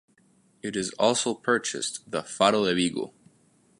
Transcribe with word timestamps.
It 0.63 0.75
also 0.97 1.35
purchased 1.35 2.09
the 2.09 2.23
"Faro 2.23 2.65
de 2.65 2.73
Vigo". 2.73 3.13